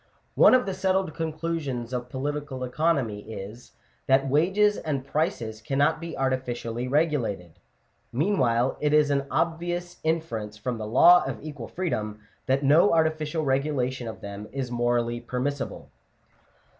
[0.33, 3.73] One of the settled conclusions of political economy is,
[4.07, 4.47] that Digitized by VjOOQIC 460 SUMMARY.
[4.47, 7.59] wages and prices cannot be artificially regulated:
[8.11, 13.45] meanwhile it is an obvious inference from the law of equal freedom that no artificial
[13.45, 15.91] regulation of them is morally permissible.